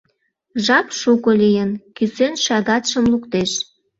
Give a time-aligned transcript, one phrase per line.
[0.65, 3.51] Жап шуко лийын,— кӱсен шагатшым луктеш.